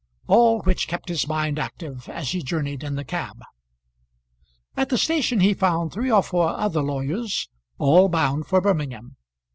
All 0.25 0.63
which 0.63 0.87
kept 0.87 1.09
his 1.09 1.27
mind 1.27 1.59
active 1.59 2.09
as 2.09 2.31
he 2.31 2.41
journeyed 2.41 2.83
in 2.83 2.95
the 2.95 3.03
cab. 3.05 3.43
At 4.75 4.89
the 4.89 4.97
station 4.97 5.41
he 5.41 5.53
found 5.53 5.93
three 5.93 6.09
or 6.11 6.23
four 6.23 6.49
other 6.49 6.81
lawyers, 6.81 7.47
all 7.77 8.09
bound 8.09 8.47
for 8.47 8.59
Birmingham. 8.61 9.17